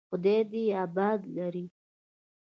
[0.11, 1.65] خداى دې يې اباد لري.